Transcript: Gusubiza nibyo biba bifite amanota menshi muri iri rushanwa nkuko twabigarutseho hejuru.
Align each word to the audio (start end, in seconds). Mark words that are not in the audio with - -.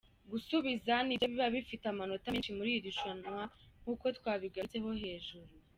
Gusubiza 0.31 0.93
nibyo 1.05 1.25
biba 1.31 1.47
bifite 1.55 1.85
amanota 1.89 2.27
menshi 2.33 2.51
muri 2.57 2.69
iri 2.73 2.85
rushanwa 2.87 3.37
nkuko 3.81 4.05
twabigarutseho 4.17 4.89
hejuru. 5.03 5.47